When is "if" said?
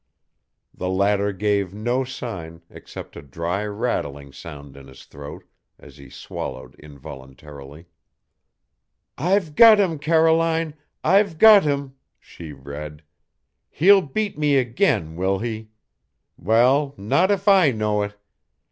17.29-17.47